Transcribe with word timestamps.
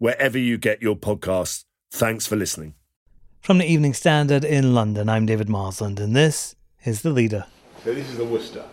wherever 0.00 0.38
you 0.38 0.56
get 0.58 0.82
your 0.82 0.96
podcasts. 0.96 1.64
Thanks 1.92 2.26
for 2.26 2.34
listening. 2.34 2.74
From 3.42 3.58
the 3.58 3.70
Evening 3.70 3.94
Standard 3.94 4.44
in 4.44 4.74
London, 4.74 5.08
I'm 5.08 5.26
David 5.26 5.48
Marsland, 5.48 6.00
and 6.00 6.16
this 6.16 6.56
is 6.84 7.02
The 7.02 7.10
Leader. 7.10 7.44
So 7.84 7.94
this 7.94 8.08
is 8.08 8.16
the 8.16 8.24
Worcester. 8.24 8.64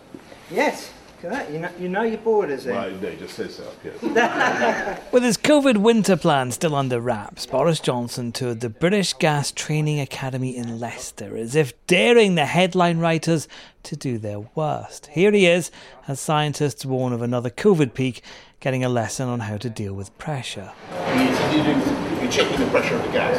Yes, 0.50 0.90
correct. 1.20 1.50
You 1.50 1.58
know, 1.60 1.70
you 1.78 1.88
know 1.90 2.02
your 2.02 2.18
borders 2.18 2.64
then. 2.64 2.76
Well, 2.76 2.88
indeed, 2.88 3.18
just 3.18 3.34
says 3.34 3.54
so 3.56 3.64
up 3.64 3.82
here. 3.82 4.98
With 5.12 5.22
his 5.22 5.36
COVID 5.36 5.78
winter 5.78 6.16
plan 6.16 6.50
still 6.50 6.74
under 6.74 6.98
wraps, 7.00 7.44
Boris 7.44 7.80
Johnson 7.80 8.32
toured 8.32 8.60
the 8.60 8.70
British 8.70 9.12
Gas 9.14 9.52
Training 9.52 10.00
Academy 10.00 10.56
in 10.56 10.78
Leicester 10.80 11.36
as 11.36 11.54
if 11.54 11.74
daring 11.86 12.34
the 12.36 12.46
headline 12.46 12.98
writers 12.98 13.48
to 13.82 13.96
do 13.96 14.16
their 14.18 14.40
worst. 14.54 15.08
Here 15.08 15.32
he 15.32 15.46
is, 15.46 15.70
as 16.06 16.20
scientists 16.20 16.86
warn 16.86 17.12
of 17.12 17.20
another 17.20 17.50
COVID 17.50 17.92
peak, 17.92 18.22
getting 18.60 18.84
a 18.84 18.88
lesson 18.88 19.28
on 19.28 19.40
how 19.40 19.56
to 19.56 19.70
deal 19.70 19.94
with 19.94 20.16
pressure. 20.18 20.72
You're 20.92 22.30
checking 22.30 22.58
the 22.60 22.66
pressure 22.70 22.96
of 22.96 23.02
the 23.04 23.12
gas. 23.12 23.38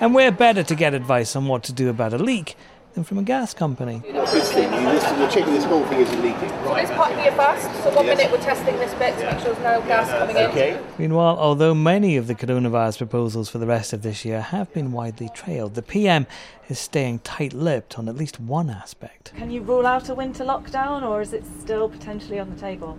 And 0.00 0.14
we're 0.14 0.30
better 0.30 0.62
to 0.62 0.74
get 0.74 0.92
advice 0.92 1.34
on 1.34 1.46
what 1.46 1.62
to 1.64 1.72
do 1.72 1.88
about 1.88 2.12
a 2.12 2.18
leak 2.18 2.54
than 2.92 3.04
from 3.04 3.18
a 3.18 3.22
gas 3.22 3.54
company. 3.54 4.02
This 4.04 4.54
you 4.54 4.62
listen, 4.62 5.18
you're 5.18 5.30
checking 5.30 5.54
this 5.54 5.64
whole 5.64 5.84
thing 5.86 6.00
isn't 6.00 6.22
leaking. 6.22 6.48
This 6.48 6.90
part 6.90 7.12
of 7.12 7.24
your 7.24 7.32
fast, 7.32 7.64
so 7.82 7.94
one 7.94 8.04
Yes. 8.06 8.18
minute 8.18 8.32
we're 8.32 8.44
testing 8.44 8.76
this 8.76 8.92
bit 8.94 9.18
to 9.18 9.24
make 9.30 9.38
sure 9.40 9.54
there's 9.54 9.80
no 9.82 9.86
gas 9.86 10.10
coming 10.10 10.36
in. 10.36 10.50
Okay. 10.50 10.80
Meanwhile, 10.98 11.38
although 11.38 11.74
many 11.74 12.16
of 12.16 12.26
the 12.26 12.34
coronavirus 12.34 12.98
proposals 12.98 13.48
for 13.48 13.58
the 13.58 13.66
rest 13.66 13.92
of 13.92 14.02
this 14.02 14.24
year 14.24 14.40
have 14.42 14.72
been 14.74 14.92
widely 14.92 15.30
trailed, 15.34 15.74
the 15.74 15.82
PM 15.82 16.26
is 16.68 16.78
staying 16.78 17.20
tight 17.20 17.52
lipped 17.54 17.98
on 17.98 18.08
at 18.08 18.16
least 18.16 18.38
one 18.40 18.68
aspect. 18.70 19.32
Can 19.36 19.50
you 19.50 19.62
rule 19.62 19.86
out 19.86 20.08
a 20.10 20.14
winter 20.14 20.44
lockdown 20.44 21.02
or 21.02 21.20
is 21.22 21.32
it 21.32 21.44
still 21.60 21.88
potentially 21.88 22.38
on 22.38 22.50
the 22.50 22.56
table? 22.60 22.98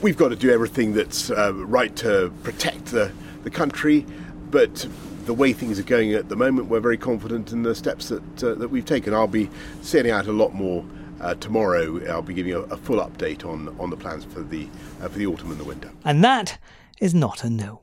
We've 0.00 0.16
got 0.16 0.28
to 0.28 0.36
do 0.36 0.50
everything 0.50 0.94
that's 0.94 1.30
uh, 1.30 1.52
right 1.54 1.94
to 1.96 2.32
protect 2.42 2.86
the, 2.86 3.12
the 3.44 3.50
country, 3.50 4.04
but 4.50 4.86
the 5.26 5.34
way 5.34 5.52
things 5.52 5.78
are 5.78 5.84
going 5.84 6.12
at 6.14 6.28
the 6.28 6.36
moment, 6.36 6.68
we're 6.68 6.80
very 6.80 6.98
confident 6.98 7.52
in 7.52 7.62
the 7.62 7.74
steps 7.74 8.08
that, 8.08 8.44
uh, 8.44 8.54
that 8.54 8.68
we've 8.68 8.84
taken. 8.84 9.14
I'll 9.14 9.28
be 9.28 9.48
setting 9.80 10.10
out 10.10 10.26
a 10.26 10.32
lot 10.32 10.54
more 10.54 10.84
uh, 11.20 11.34
tomorrow. 11.36 12.04
I'll 12.10 12.22
be 12.22 12.34
giving 12.34 12.52
a, 12.52 12.60
a 12.62 12.76
full 12.76 12.98
update 12.98 13.44
on, 13.44 13.68
on 13.78 13.90
the 13.90 13.96
plans 13.96 14.24
for 14.24 14.40
the, 14.40 14.66
uh, 15.00 15.08
for 15.08 15.18
the 15.18 15.26
autumn 15.26 15.52
and 15.52 15.60
the 15.60 15.64
winter. 15.64 15.90
And 16.04 16.24
that 16.24 16.58
is 17.00 17.14
not 17.14 17.44
a 17.44 17.50
no. 17.50 17.81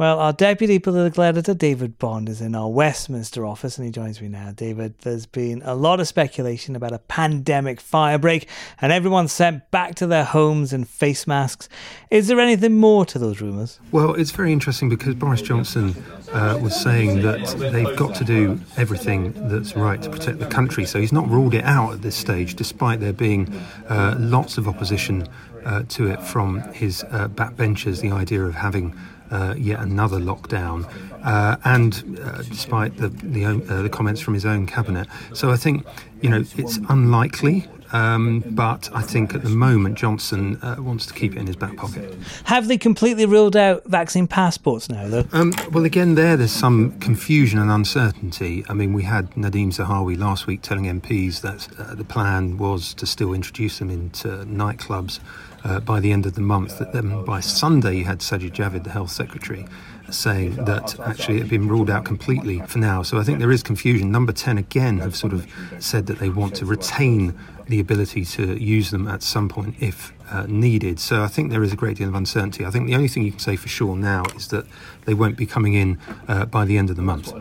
Well, 0.00 0.18
our 0.18 0.32
deputy 0.32 0.78
political 0.78 1.24
editor, 1.24 1.52
David 1.52 1.98
Bond, 1.98 2.30
is 2.30 2.40
in 2.40 2.54
our 2.54 2.70
Westminster 2.70 3.44
office 3.44 3.76
and 3.76 3.84
he 3.84 3.92
joins 3.92 4.18
me 4.18 4.28
now. 4.28 4.50
David, 4.50 4.94
there's 5.00 5.26
been 5.26 5.60
a 5.62 5.74
lot 5.74 6.00
of 6.00 6.08
speculation 6.08 6.74
about 6.74 6.92
a 6.92 7.00
pandemic 7.00 7.82
firebreak 7.82 8.46
and 8.80 8.92
everyone 8.92 9.28
sent 9.28 9.70
back 9.70 9.96
to 9.96 10.06
their 10.06 10.24
homes 10.24 10.72
in 10.72 10.86
face 10.86 11.26
masks. 11.26 11.68
Is 12.10 12.28
there 12.28 12.40
anything 12.40 12.78
more 12.78 13.04
to 13.04 13.18
those 13.18 13.42
rumours? 13.42 13.78
Well, 13.92 14.14
it's 14.14 14.30
very 14.30 14.54
interesting 14.54 14.88
because 14.88 15.14
Boris 15.16 15.42
Johnson 15.42 15.94
uh, 16.32 16.58
was 16.62 16.74
saying 16.74 17.20
that 17.20 17.46
they've 17.70 17.94
got 17.98 18.14
to 18.14 18.24
do 18.24 18.58
everything 18.78 19.34
that's 19.50 19.76
right 19.76 20.00
to 20.00 20.08
protect 20.08 20.38
the 20.38 20.46
country. 20.46 20.86
So 20.86 20.98
he's 20.98 21.12
not 21.12 21.28
ruled 21.28 21.52
it 21.52 21.64
out 21.64 21.92
at 21.92 22.00
this 22.00 22.16
stage, 22.16 22.54
despite 22.54 23.00
there 23.00 23.12
being 23.12 23.52
uh, 23.90 24.16
lots 24.18 24.56
of 24.56 24.66
opposition 24.66 25.28
uh, 25.66 25.82
to 25.90 26.06
it 26.10 26.22
from 26.22 26.62
his 26.72 27.04
uh, 27.10 27.28
backbenchers, 27.28 28.00
the 28.00 28.12
idea 28.12 28.42
of 28.42 28.54
having 28.54 28.98
uh, 29.30 29.54
yet 29.56 29.80
another 29.80 30.18
lockdown, 30.18 30.88
uh, 31.24 31.56
and 31.64 32.18
uh, 32.22 32.42
despite 32.42 32.96
the 32.96 33.08
the, 33.08 33.44
own, 33.44 33.68
uh, 33.70 33.82
the 33.82 33.88
comments 33.88 34.20
from 34.20 34.34
his 34.34 34.46
own 34.46 34.66
cabinet. 34.66 35.08
So 35.34 35.50
I 35.50 35.56
think 35.56 35.86
you 36.20 36.30
know 36.30 36.44
it's 36.56 36.78
unlikely. 36.88 37.68
Um, 37.92 38.44
but 38.46 38.88
I 38.94 39.02
think 39.02 39.34
at 39.34 39.42
the 39.42 39.48
moment 39.48 39.98
Johnson 39.98 40.56
uh, 40.62 40.76
wants 40.78 41.06
to 41.06 41.14
keep 41.14 41.32
it 41.32 41.38
in 41.38 41.46
his 41.46 41.56
back 41.56 41.76
pocket. 41.76 42.14
Have 42.44 42.68
they 42.68 42.78
completely 42.78 43.26
ruled 43.26 43.56
out 43.56 43.84
vaccine 43.84 44.28
passports 44.28 44.88
now, 44.88 45.08
though? 45.08 45.24
Um, 45.32 45.52
well, 45.72 45.84
again, 45.84 46.14
there, 46.14 46.36
there's 46.36 46.52
some 46.52 46.98
confusion 47.00 47.58
and 47.58 47.70
uncertainty. 47.70 48.64
I 48.68 48.74
mean, 48.74 48.92
we 48.92 49.02
had 49.02 49.30
Nadhim 49.32 49.74
Zahawi 49.74 50.16
last 50.16 50.46
week 50.46 50.62
telling 50.62 50.84
MPs 50.84 51.40
that 51.40 51.68
uh, 51.78 51.94
the 51.94 52.04
plan 52.04 52.58
was 52.58 52.94
to 52.94 53.06
still 53.06 53.32
introduce 53.32 53.80
them 53.80 53.90
into 53.90 54.28
nightclubs 54.44 55.18
uh, 55.64 55.80
by 55.80 56.00
the 56.00 56.12
end 56.12 56.26
of 56.26 56.34
the 56.34 56.40
month. 56.40 56.78
That 56.78 56.92
then 56.92 57.24
by 57.24 57.40
Sunday, 57.40 57.96
you 57.96 58.04
had 58.04 58.20
Sajid 58.20 58.52
Javid, 58.52 58.84
the 58.84 58.90
health 58.90 59.10
secretary, 59.10 59.66
saying 60.10 60.56
that 60.64 60.98
actually 61.00 61.36
it 61.36 61.40
had 61.40 61.50
been 61.50 61.68
ruled 61.68 61.90
out 61.90 62.04
completely 62.04 62.60
for 62.66 62.78
now. 62.78 63.02
So 63.02 63.18
I 63.18 63.22
think 63.22 63.38
there 63.38 63.52
is 63.52 63.62
confusion. 63.62 64.10
Number 64.10 64.32
10 64.32 64.58
again 64.58 64.98
have 64.98 65.16
sort 65.16 65.32
of 65.32 65.46
said 65.78 66.06
that 66.06 66.18
they 66.18 66.28
want 66.28 66.54
to 66.56 66.66
retain 66.66 67.38
the 67.70 67.80
ability 67.80 68.24
to 68.24 68.60
use 68.62 68.90
them 68.90 69.06
at 69.06 69.22
some 69.22 69.48
point 69.48 69.76
if 69.80 70.12
uh, 70.30 70.46
needed. 70.48 71.00
So 71.00 71.22
I 71.22 71.28
think 71.28 71.50
there 71.50 71.62
is 71.62 71.72
a 71.72 71.76
great 71.76 71.96
deal 71.96 72.08
of 72.08 72.14
uncertainty. 72.14 72.64
I 72.64 72.70
think 72.70 72.86
the 72.86 72.94
only 72.94 73.08
thing 73.08 73.24
you 73.24 73.30
can 73.30 73.40
say 73.40 73.56
for 73.56 73.68
sure 73.68 73.96
now 73.96 74.24
is 74.36 74.48
that 74.48 74.66
they 75.04 75.14
won't 75.14 75.36
be 75.36 75.46
coming 75.46 75.74
in 75.74 75.98
uh, 76.28 76.46
by 76.46 76.64
the 76.64 76.78
end 76.78 76.90
of 76.90 76.96
the 76.96 77.02
month. 77.02 77.32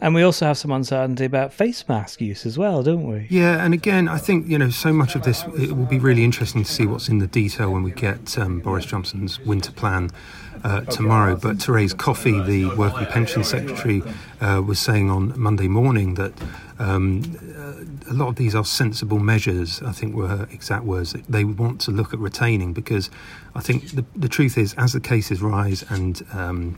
And 0.00 0.14
we 0.14 0.22
also 0.22 0.46
have 0.46 0.58
some 0.58 0.70
uncertainty 0.70 1.24
about 1.24 1.52
face 1.52 1.86
mask 1.88 2.20
use 2.20 2.46
as 2.46 2.56
well, 2.56 2.82
don't 2.82 3.06
we? 3.06 3.26
Yeah, 3.30 3.64
and 3.64 3.74
again, 3.74 4.08
I 4.08 4.18
think 4.18 4.48
you 4.48 4.58
know 4.58 4.70
so 4.70 4.92
much 4.92 5.14
of 5.14 5.22
this. 5.22 5.44
It 5.58 5.72
will 5.76 5.86
be 5.86 5.98
really 5.98 6.24
interesting 6.24 6.64
to 6.64 6.70
see 6.70 6.86
what's 6.86 7.08
in 7.08 7.18
the 7.18 7.26
detail 7.26 7.70
when 7.70 7.82
we 7.82 7.90
get 7.90 8.38
um, 8.38 8.60
Boris 8.60 8.86
Johnson's 8.86 9.40
winter 9.40 9.72
plan. 9.72 10.10
Uh, 10.62 10.80
tomorrow, 10.82 11.36
but 11.36 11.58
Therese 11.58 11.92
Coffey, 11.92 12.40
the 12.40 12.74
Work 12.74 12.94
and 12.96 13.06
Pension 13.08 13.44
Secretary, 13.44 14.02
uh, 14.40 14.62
was 14.66 14.78
saying 14.78 15.10
on 15.10 15.38
Monday 15.38 15.68
morning 15.68 16.14
that 16.14 16.32
um, 16.78 17.22
uh, 17.56 18.10
a 18.10 18.14
lot 18.14 18.28
of 18.28 18.36
these 18.36 18.54
are 18.54 18.64
sensible 18.64 19.18
measures. 19.18 19.82
I 19.82 19.92
think 19.92 20.14
were 20.14 20.48
exact 20.50 20.84
words. 20.84 21.12
They 21.28 21.44
want 21.44 21.80
to 21.82 21.90
look 21.90 22.12
at 22.12 22.18
retaining 22.18 22.72
because 22.72 23.10
I 23.54 23.60
think 23.60 23.90
the, 23.92 24.04
the 24.16 24.28
truth 24.28 24.58
is, 24.58 24.74
as 24.74 24.92
the 24.92 25.00
cases 25.00 25.40
rise 25.40 25.84
and 25.88 26.24
um, 26.32 26.76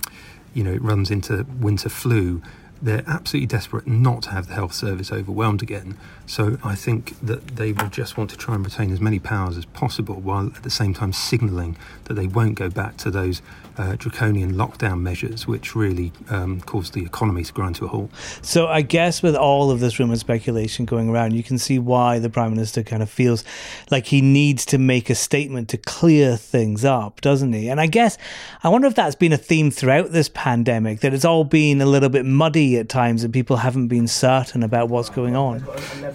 you 0.54 0.62
know 0.62 0.72
it 0.72 0.82
runs 0.82 1.10
into 1.10 1.46
winter 1.60 1.88
flu, 1.88 2.42
they're 2.82 3.04
absolutely 3.06 3.46
desperate 3.46 3.86
not 3.86 4.22
to 4.22 4.30
have 4.30 4.48
the 4.48 4.54
health 4.54 4.72
service 4.72 5.10
overwhelmed 5.12 5.62
again. 5.62 5.96
So 6.26 6.58
I 6.64 6.74
think 6.74 7.18
that 7.20 7.56
they 7.56 7.72
will 7.72 7.88
just 7.88 8.16
want 8.16 8.30
to 8.30 8.36
try 8.36 8.54
and 8.54 8.64
retain 8.64 8.90
as 8.92 9.00
many 9.00 9.18
powers 9.18 9.56
as 9.56 9.64
possible 9.64 10.16
while 10.16 10.46
at 10.46 10.62
the 10.62 10.70
same 10.70 10.92
time 10.92 11.12
signalling 11.12 11.76
that 12.04 12.14
they 12.14 12.26
won't 12.26 12.56
go 12.56 12.68
back 12.68 12.96
to 12.98 13.10
those 13.10 13.42
uh, 13.78 13.94
draconian 13.96 14.54
lockdown 14.54 15.00
measures 15.00 15.46
which 15.46 15.76
really 15.76 16.10
um, 16.30 16.60
caused 16.62 16.94
the 16.94 17.04
economy 17.04 17.44
to 17.44 17.52
grind 17.52 17.76
to 17.76 17.84
a 17.84 17.88
halt. 17.88 18.10
So 18.42 18.66
I 18.66 18.82
guess 18.82 19.22
with 19.22 19.36
all 19.36 19.70
of 19.70 19.80
this 19.80 19.98
rumour 19.98 20.12
and 20.12 20.20
speculation 20.20 20.84
going 20.84 21.08
around, 21.08 21.34
you 21.34 21.42
can 21.42 21.58
see 21.58 21.78
why 21.78 22.18
the 22.18 22.30
Prime 22.30 22.50
Minister 22.50 22.82
kind 22.82 23.02
of 23.02 23.10
feels 23.10 23.44
like 23.90 24.06
he 24.06 24.20
needs 24.20 24.64
to 24.66 24.78
make 24.78 25.10
a 25.10 25.14
statement 25.14 25.68
to 25.70 25.76
clear 25.76 26.36
things 26.36 26.84
up, 26.84 27.20
doesn't 27.20 27.52
he? 27.52 27.68
And 27.68 27.80
I 27.80 27.86
guess 27.86 28.18
I 28.64 28.68
wonder 28.68 28.88
if 28.88 28.94
that's 28.94 29.14
been 29.14 29.32
a 29.32 29.38
theme 29.38 29.70
throughout 29.70 30.10
this 30.12 30.28
pandemic, 30.28 31.00
that 31.00 31.14
it's 31.14 31.24
all 31.24 31.44
been 31.44 31.80
a 31.80 31.86
little 31.86 32.08
bit 32.08 32.24
muddy 32.24 32.65
at 32.74 32.88
times 32.88 33.22
and 33.22 33.32
people 33.32 33.56
haven't 33.56 33.88
been 33.88 34.08
certain 34.08 34.62
about 34.62 34.88
what's 34.88 35.10
going 35.10 35.36
on. 35.36 35.64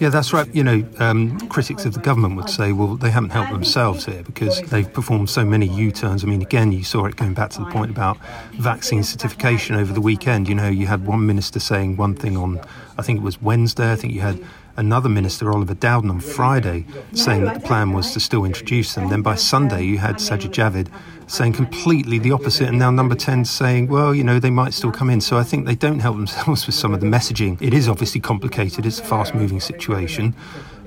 Yeah, 0.00 0.10
that's 0.10 0.32
right. 0.32 0.52
You 0.54 0.64
know, 0.64 0.84
um, 0.98 1.38
critics 1.48 1.84
of 1.84 1.94
the 1.94 2.00
government 2.00 2.36
would 2.36 2.50
say, 2.50 2.72
well, 2.72 2.96
they 2.96 3.10
haven't 3.10 3.30
helped 3.30 3.52
themselves 3.52 4.04
here 4.04 4.22
because 4.22 4.60
they've 4.62 4.92
performed 4.92 5.30
so 5.30 5.44
many 5.44 5.66
U 5.66 5.90
turns. 5.90 6.24
I 6.24 6.26
mean, 6.26 6.42
again, 6.42 6.72
you 6.72 6.84
saw 6.84 7.06
it 7.06 7.16
going 7.16 7.34
back 7.34 7.50
to 7.50 7.60
the 7.60 7.70
point 7.70 7.90
about 7.90 8.18
vaccine 8.54 9.02
certification 9.02 9.76
over 9.76 9.92
the 9.92 10.00
weekend. 10.00 10.48
You 10.48 10.54
know, 10.54 10.68
you 10.68 10.86
had 10.86 11.06
one 11.06 11.26
minister 11.26 11.60
saying 11.60 11.96
one 11.96 12.14
thing 12.14 12.36
on, 12.36 12.60
I 12.98 13.02
think 13.02 13.20
it 13.20 13.22
was 13.22 13.40
Wednesday. 13.40 13.92
I 13.92 13.96
think 13.96 14.12
you 14.12 14.20
had 14.20 14.44
another 14.76 15.08
minister, 15.08 15.52
Oliver 15.52 15.74
Dowden, 15.74 16.10
on 16.10 16.20
Friday 16.20 16.86
saying 17.12 17.44
that 17.44 17.54
the 17.54 17.66
plan 17.66 17.92
was 17.92 18.12
to 18.12 18.20
still 18.20 18.44
introduce 18.44 18.94
them. 18.94 19.08
Then 19.08 19.22
by 19.22 19.34
Sunday, 19.34 19.84
you 19.84 19.98
had 19.98 20.16
Sajid 20.16 20.50
Javid 20.50 20.88
saying 21.30 21.54
completely 21.54 22.18
the 22.18 22.32
opposite, 22.32 22.68
and 22.68 22.78
now 22.78 22.90
number 22.90 23.14
10 23.14 23.44
saying, 23.44 23.88
well, 23.88 24.14
you 24.14 24.22
know, 24.22 24.38
they 24.38 24.50
might 24.50 24.74
still 24.74 24.92
come 24.92 25.08
in. 25.08 25.20
So 25.20 25.38
I 25.38 25.42
think 25.42 25.66
they 25.66 25.74
don't 25.74 26.00
help 26.00 26.16
themselves 26.16 26.66
with 26.66 26.74
some 26.74 26.92
of 26.92 27.00
the 27.00 27.06
messaging. 27.06 27.60
It 27.60 27.74
is 27.74 27.88
obviously 27.88 28.20
complicated, 28.20 28.86
it's 28.86 28.98
a 28.98 29.04
fast 29.04 29.34
moving 29.34 29.60
situation. 29.60 30.34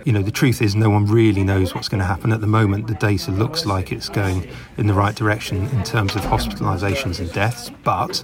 You 0.06 0.14
know, 0.14 0.22
the 0.22 0.32
truth 0.32 0.62
is, 0.62 0.76
no 0.76 0.92
one 0.92 1.08
really 1.08 1.44
knows 1.44 1.74
what's 1.74 1.90
going 1.90 2.00
to 2.00 2.06
happen. 2.06 2.32
At 2.32 2.40
the 2.40 2.48
moment, 2.48 2.86
the 2.86 2.94
data 2.94 3.32
looks 3.32 3.66
like 3.66 3.92
it's 3.92 4.08
going 4.08 4.48
in 4.78 4.86
the 4.86 4.94
right 4.94 5.16
direction 5.16 5.68
in 5.70 5.84
terms 5.84 6.16
of 6.16 6.22
hospitalisations 6.22 7.20
and 7.20 7.32
deaths, 7.34 7.72
but, 7.84 8.24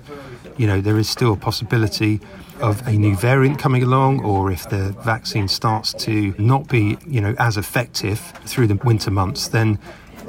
you 0.57 0.68
know, 0.68 0.81
there 0.81 0.98
is 0.98 1.09
still 1.09 1.33
a 1.33 1.38
possibility 1.38 2.19
of 2.59 2.86
a 2.88 2.92
new 2.92 3.15
variant 3.15 3.57
coming 3.59 3.83
along 3.83 4.24
or 4.24 4.51
if 4.51 4.69
the 4.69 4.92
vaccine 5.03 5.48
starts 5.48 5.94
to 5.94 6.36
not 6.38 6.68
be, 6.68 6.98
you 7.07 7.21
know, 7.21 7.36
as 7.39 7.57
effective 7.57 8.19
through 8.45 8.68
the 8.68 8.75
winter 8.75 9.12
months, 9.12 9.48
then 9.48 9.80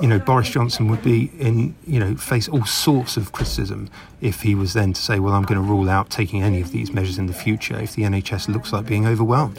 you 0.00 0.08
know, 0.08 0.18
Boris 0.18 0.48
Johnson 0.48 0.88
would 0.88 1.02
be 1.02 1.30
in, 1.38 1.76
you 1.86 2.00
know, 2.00 2.16
face 2.16 2.48
all 2.48 2.64
sorts 2.64 3.16
of 3.16 3.32
criticism 3.32 3.90
if 4.22 4.42
he 4.42 4.54
was 4.54 4.72
then 4.72 4.92
to 4.92 5.02
say, 5.02 5.18
well, 5.18 5.34
I'm 5.34 5.42
going 5.42 5.60
to 5.60 5.68
rule 5.68 5.90
out 5.90 6.08
taking 6.08 6.42
any 6.42 6.60
of 6.60 6.70
these 6.70 6.92
measures 6.92 7.18
in 7.18 7.26
the 7.26 7.32
future 7.32 7.78
if 7.78 7.96
the 7.96 8.02
NHS 8.02 8.48
looks 8.48 8.72
like 8.72 8.86
being 8.86 9.04
overwhelmed. 9.04 9.58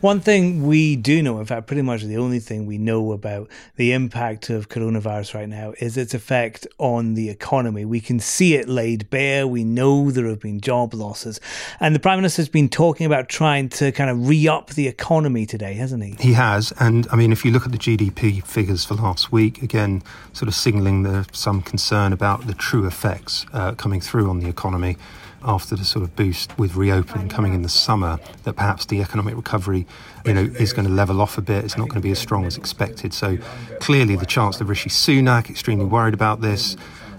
One 0.00 0.20
thing 0.20 0.66
we 0.66 0.96
do 0.96 1.22
know, 1.22 1.38
in 1.38 1.44
fact, 1.44 1.66
pretty 1.66 1.82
much 1.82 2.02
the 2.02 2.16
only 2.16 2.40
thing 2.40 2.64
we 2.64 2.78
know 2.78 3.12
about 3.12 3.50
the 3.76 3.92
impact 3.92 4.48
of 4.48 4.70
coronavirus 4.70 5.34
right 5.34 5.48
now 5.48 5.74
is 5.78 5.98
its 5.98 6.14
effect 6.14 6.66
on 6.78 7.14
the 7.14 7.28
economy. 7.28 7.84
We 7.84 8.00
can 8.00 8.18
see 8.18 8.54
it 8.54 8.66
laid 8.66 9.10
bare. 9.10 9.46
We 9.46 9.62
know 9.62 10.10
there 10.10 10.26
have 10.26 10.40
been 10.40 10.62
job 10.62 10.94
losses. 10.94 11.38
And 11.78 11.94
the 11.94 12.00
Prime 12.00 12.18
Minister's 12.18 12.48
been 12.48 12.70
talking 12.70 13.04
about 13.04 13.28
trying 13.28 13.68
to 13.70 13.92
kind 13.92 14.08
of 14.08 14.26
re 14.26 14.48
up 14.48 14.70
the 14.70 14.88
economy 14.88 15.44
today, 15.44 15.74
hasn't 15.74 16.02
he? 16.02 16.16
He 16.18 16.32
has. 16.32 16.72
And 16.80 17.06
I 17.12 17.16
mean, 17.16 17.30
if 17.30 17.44
you 17.44 17.50
look 17.50 17.66
at 17.66 17.72
the 17.72 17.78
GDP 17.78 18.42
figures 18.42 18.86
for 18.86 18.94
last 18.94 19.30
week, 19.30 19.62
again, 19.62 20.02
sort 20.32 20.48
of 20.48 20.54
signalling 20.54 21.02
the, 21.02 21.26
some 21.32 21.60
concern 21.60 22.14
about 22.14 22.46
the 22.46 22.54
true 22.54 22.86
effects 22.86 23.44
uh, 23.52 23.72
coming 23.72 23.97
through 24.00 24.30
on 24.30 24.40
the 24.40 24.48
economy 24.48 24.96
after 25.42 25.76
the 25.76 25.84
sort 25.84 26.02
of 26.02 26.16
boost 26.16 26.58
with 26.58 26.74
reopening 26.74 27.28
coming 27.28 27.54
in 27.54 27.62
the 27.62 27.68
summer 27.68 28.18
that 28.42 28.54
perhaps 28.54 28.86
the 28.86 29.00
economic 29.00 29.36
recovery 29.36 29.86
you 30.24 30.34
know 30.34 30.42
is 30.58 30.72
going 30.72 30.86
to 30.86 30.92
level 30.92 31.20
off 31.20 31.38
a 31.38 31.42
bit. 31.42 31.64
It's 31.64 31.76
not 31.76 31.88
going 31.88 32.00
to 32.00 32.06
be 32.06 32.10
as 32.10 32.18
strong 32.18 32.44
as 32.44 32.56
expected. 32.56 33.14
So 33.14 33.38
clearly 33.80 34.16
the 34.16 34.26
chance 34.26 34.56
chancellor 34.56 34.66
Rishi 34.66 34.90
Sunak 34.90 35.50
extremely 35.50 35.84
worried 35.84 36.14
about 36.14 36.40
this. 36.40 36.76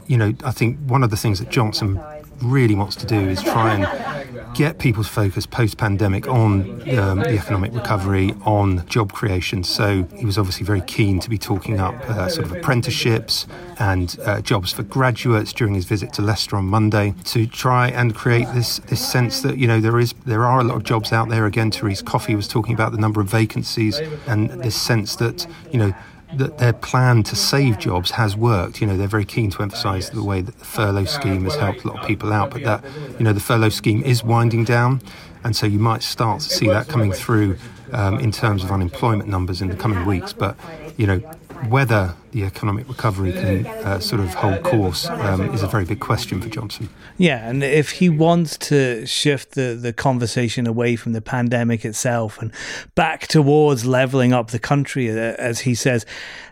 You 0.07 0.17
know 0.17 0.33
I 0.43 0.51
think 0.51 0.77
one 0.79 1.03
of 1.03 1.09
the 1.09 1.17
things 1.17 1.39
that 1.39 1.49
Johnson 1.49 2.01
really 2.41 2.75
wants 2.75 2.95
to 2.97 3.05
do 3.05 3.17
is 3.17 3.41
try 3.43 3.73
and 3.73 4.18
get 4.53 4.79
people's 4.79 5.07
focus 5.07 5.45
post 5.45 5.77
pandemic 5.77 6.27
on 6.27 6.81
um, 6.97 7.19
the 7.19 7.37
economic 7.37 7.73
recovery, 7.73 8.33
on 8.43 8.85
job 8.87 9.13
creation. 9.13 9.63
So 9.63 10.03
he 10.15 10.25
was 10.25 10.37
obviously 10.37 10.65
very 10.65 10.81
keen 10.81 11.19
to 11.19 11.29
be 11.29 11.37
talking 11.37 11.79
up 11.79 11.95
uh, 12.09 12.29
sort 12.29 12.45
of 12.45 12.51
apprenticeships 12.51 13.47
and 13.79 14.17
uh, 14.25 14.41
jobs 14.41 14.71
for 14.71 14.83
graduates 14.83 15.53
during 15.53 15.73
his 15.73 15.85
visit 15.85 16.13
to 16.13 16.21
Leicester 16.21 16.55
on 16.55 16.65
Monday 16.65 17.13
to 17.25 17.47
try 17.47 17.89
and 17.89 18.15
create 18.15 18.47
this 18.53 18.79
this 18.79 19.05
sense 19.05 19.41
that 19.41 19.57
you 19.57 19.67
know 19.67 19.79
there 19.79 19.99
is 19.99 20.13
there 20.25 20.45
are 20.45 20.59
a 20.59 20.63
lot 20.63 20.77
of 20.77 20.83
jobs 20.83 21.11
out 21.11 21.29
there. 21.29 21.45
Again, 21.45 21.71
Therese 21.71 22.01
Coffey 22.01 22.35
was 22.35 22.47
talking 22.47 22.73
about 22.73 22.91
the 22.91 22.97
number 22.97 23.21
of 23.21 23.27
vacancies 23.27 23.99
and 24.27 24.49
this 24.49 24.75
sense 24.75 25.15
that 25.17 25.47
you 25.71 25.79
know 25.79 25.93
that 26.33 26.57
their 26.59 26.73
plan 26.73 27.23
to 27.23 27.35
save 27.35 27.79
jobs 27.79 28.11
has 28.11 28.35
worked. 28.35 28.81
You 28.81 28.87
know, 28.87 28.97
they're 28.97 29.07
very 29.07 29.25
keen 29.25 29.49
to 29.51 29.63
emphasise 29.63 30.09
the 30.09 30.23
way 30.23 30.41
that 30.41 30.57
the 30.59 30.65
furlough 30.65 31.05
scheme 31.05 31.43
has 31.45 31.55
helped 31.55 31.83
a 31.83 31.87
lot 31.87 31.99
of 32.01 32.07
people 32.07 32.31
out, 32.31 32.51
but 32.51 32.63
that, 32.63 32.83
you 33.17 33.23
know, 33.23 33.33
the 33.33 33.39
furlough 33.39 33.69
scheme 33.69 34.03
is 34.03 34.23
winding 34.23 34.63
down. 34.63 35.01
And 35.43 35.55
so 35.55 35.65
you 35.65 35.79
might 35.79 36.03
start 36.03 36.41
to 36.41 36.49
see 36.49 36.67
that 36.67 36.87
coming 36.87 37.13
through 37.13 37.57
um, 37.93 38.19
in 38.19 38.31
terms 38.31 38.63
of 38.63 38.71
unemployment 38.71 39.29
numbers 39.29 39.61
in 39.61 39.69
the 39.69 39.75
coming 39.75 40.05
weeks. 40.05 40.33
But, 40.33 40.55
you 40.97 41.07
know, 41.07 41.21
whether 41.67 42.15
the 42.31 42.43
economic 42.43 42.87
recovery 42.87 43.33
can 43.33 43.65
uh, 43.65 43.99
sort 43.99 44.21
of 44.21 44.33
hold 44.33 44.63
course 44.63 45.07
um, 45.07 45.53
is 45.53 45.63
a 45.63 45.67
very 45.67 45.85
big 45.85 45.99
question 45.99 46.41
for 46.41 46.49
Johnson. 46.49 46.89
Yeah, 47.17 47.47
and 47.49 47.63
if 47.63 47.91
he 47.91 48.09
wants 48.09 48.57
to 48.69 49.05
shift 49.05 49.55
the, 49.55 49.77
the 49.79 49.93
conversation 49.93 50.67
away 50.67 50.95
from 50.95 51.13
the 51.13 51.21
pandemic 51.21 51.85
itself 51.85 52.39
and 52.41 52.51
back 52.95 53.27
towards 53.27 53.85
leveling 53.85 54.33
up 54.33 54.51
the 54.51 54.59
country, 54.59 55.09
uh, 55.09 55.35
as 55.37 55.61
he 55.61 55.75
says, 55.75 56.05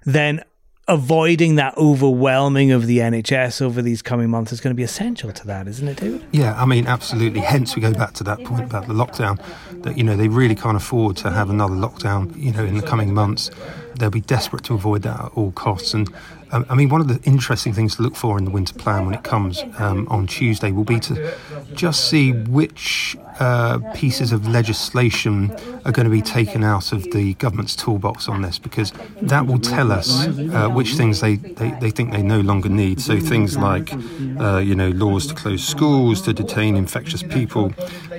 then 0.05 0.43
avoiding 0.87 1.55
that 1.55 1.77
overwhelming 1.77 2.71
of 2.71 2.87
the 2.87 2.99
NHS 2.99 3.61
over 3.61 3.81
these 3.81 4.01
coming 4.01 4.29
months 4.29 4.53
is 4.53 4.61
going 4.61 4.71
to 4.71 4.75
be 4.75 4.83
essential 4.83 5.31
to 5.33 5.47
that, 5.47 5.67
isn't 5.67 5.87
it, 5.87 5.97
David? 5.97 6.25
Yeah, 6.31 6.59
I 6.59 6.65
mean, 6.65 6.87
absolutely. 6.87 7.41
Hence, 7.41 7.75
we 7.75 7.81
go 7.81 7.93
back 7.93 8.13
to 8.13 8.23
that 8.23 8.43
point 8.45 8.63
about 8.63 8.87
the 8.87 8.93
lockdown 8.93 9.41
that, 9.83 9.97
you 9.97 10.03
know, 10.03 10.15
they 10.15 10.29
really 10.29 10.55
can't 10.55 10.77
afford 10.77 11.17
to 11.17 11.29
have 11.29 11.49
another 11.49 11.75
lockdown, 11.75 12.35
you 12.37 12.53
know, 12.53 12.63
in 12.63 12.77
the 12.77 12.83
coming 12.83 13.13
months. 13.13 13.51
They'll 13.97 14.09
be 14.09 14.21
desperate 14.21 14.63
to 14.65 14.73
avoid 14.73 15.01
that 15.03 15.19
at 15.19 15.31
all 15.35 15.51
costs. 15.51 15.93
And 15.93 16.09
um, 16.51 16.65
I 16.69 16.75
mean, 16.75 16.89
one 16.89 17.01
of 17.01 17.07
the 17.07 17.19
interesting 17.23 17.73
things 17.73 17.97
to 17.97 18.01
look 18.01 18.15
for 18.15 18.37
in 18.37 18.45
the 18.45 18.51
winter 18.51 18.73
plan 18.73 19.05
when 19.05 19.15
it 19.15 19.23
comes 19.23 19.63
um, 19.79 20.07
on 20.09 20.27
Tuesday 20.27 20.71
will 20.71 20.85
be 20.85 20.99
to 21.01 21.35
just 21.73 22.09
see 22.09 22.31
which 22.31 23.17
uh, 23.39 23.79
pieces 23.93 24.31
of 24.31 24.47
legislation 24.47 25.51
are 25.85 25.91
going 25.91 26.05
to 26.05 26.11
be 26.11 26.21
taken 26.21 26.63
out 26.63 26.93
of 26.93 27.03
the 27.11 27.33
government's 27.35 27.75
toolbox 27.75 28.27
on 28.29 28.41
this, 28.41 28.57
because 28.59 28.93
that 29.21 29.45
will 29.45 29.59
tell 29.59 29.91
us 29.91 30.27
uh, 30.27 30.69
which 30.69 30.95
things 30.95 31.19
they, 31.19 31.35
they, 31.35 31.71
they, 31.81 31.91
think 31.91 32.11
they 32.11 32.23
no 32.23 32.39
longer 32.39 32.69
need. 32.69 33.01
So 33.01 33.19
things 33.19 33.57
like, 33.57 33.91
uh, 34.39 34.57
you 34.57 34.73
know, 34.73 34.89
laws 34.89 35.27
to 35.27 35.35
close 35.35 35.63
schools, 35.63 36.21
to 36.23 36.33
detain 36.33 36.75
infectious 36.75 37.23
people, 37.23 37.73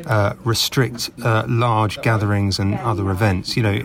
uh, 0.06 0.34
restrict 0.44 1.10
uh, 1.22 1.44
large 1.48 2.00
gatherings 2.02 2.58
and 2.58 2.74
other 2.74 3.10
events. 3.10 3.56
You 3.56 3.62
know, 3.62 3.78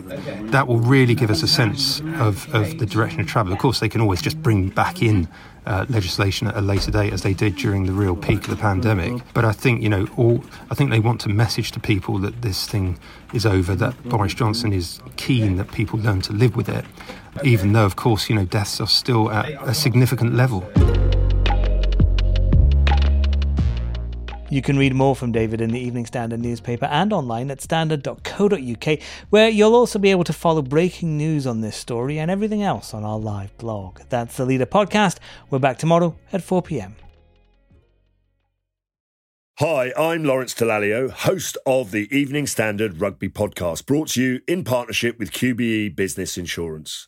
that 0.51 0.68
will 0.68 0.80
really 0.80 1.16
give 1.16 1.31
us 1.31 1.42
a 1.44 1.48
sense 1.48 1.82
of, 2.19 2.53
of 2.53 2.77
the 2.77 2.85
direction 2.85 3.19
of 3.21 3.27
travel. 3.27 3.53
Of 3.53 3.59
course, 3.59 3.80
they 3.80 3.89
can 3.89 4.01
always 4.01 4.21
just 4.21 4.41
bring 4.41 4.69
back 4.69 5.01
in 5.01 5.27
uh, 5.65 5.85
legislation 5.89 6.47
at 6.47 6.56
a 6.56 6.62
later 6.62 6.91
date, 6.91 7.13
as 7.13 7.21
they 7.21 7.33
did 7.33 7.56
during 7.56 7.85
the 7.85 7.94
real 7.94 8.15
peak 8.15 8.44
of 8.44 8.50
the 8.50 8.56
pandemic. 8.56 9.21
But 9.33 9.45
I 9.45 9.51
think 9.51 9.81
you 9.81 9.89
know, 9.89 10.07
all 10.18 10.44
I 10.69 10.75
think 10.75 10.89
they 10.89 11.00
want 11.00 11.21
to 11.21 11.30
message 11.30 11.71
to 11.71 11.80
people 11.80 12.18
that 12.19 12.41
this 12.41 12.68
thing 12.68 12.97
is 13.33 13.45
over. 13.45 13.75
That 13.75 14.01
Boris 14.03 14.33
Johnson 14.33 14.74
is 14.74 15.00
keen 15.15 15.56
that 15.57 15.71
people 15.71 16.00
learn 16.00 16.21
to 16.21 16.33
live 16.33 16.56
with 16.56 16.69
it, 16.69 16.85
even 17.44 17.74
though, 17.74 17.86
of 17.86 17.95
course, 17.95 18.29
you 18.29 18.36
know, 18.36 18.45
deaths 18.45 18.81
are 18.81 18.88
still 18.88 19.31
at 19.31 19.50
a 19.68 19.74
significant 19.74 20.36
level. 20.36 20.63
You 24.53 24.61
can 24.61 24.77
read 24.77 24.94
more 24.94 25.15
from 25.15 25.31
David 25.31 25.61
in 25.61 25.71
the 25.71 25.79
Evening 25.79 26.05
Standard 26.05 26.39
newspaper 26.39 26.85
and 26.85 27.11
online 27.11 27.50
at 27.50 27.59
standard.co.uk, 27.59 29.00
where 29.31 29.50
you'll 29.50 29.73
also 29.73 29.97
be 29.97 30.11
able 30.11 30.25
to 30.25 30.31
follow 30.31 30.61
breaking 30.61 31.17
news 31.17 31.47
on 31.47 31.61
this 31.61 31.75
story 31.75 32.19
and 32.19 32.29
everything 32.29 32.61
else 32.61 32.94
on 32.94 33.03
our 33.03 33.17
live 33.17 33.57
blog. 33.57 34.01
That's 34.09 34.38
the 34.38 34.45
Leader 34.45 34.67
Podcast. 34.67 35.17
We're 35.50 35.57
back 35.57 35.79
tomorrow 35.79 36.15
at 36.31 36.44
4 36.44 36.61
pm. 36.61 36.97
Hi, 39.57 39.91
I'm 39.97 40.23
Lawrence 40.23 40.53
Dallaglio, 40.53 41.09
host 41.09 41.57
of 41.65 41.89
the 41.89 42.07
Evening 42.15 42.45
Standard 42.45 43.01
Rugby 43.01 43.29
Podcast, 43.29 43.88
brought 43.88 44.09
to 44.09 44.21
you 44.21 44.41
in 44.47 44.63
partnership 44.63 45.17
with 45.17 45.31
QBE 45.31 45.95
Business 45.95 46.38
Insurance. 46.38 47.07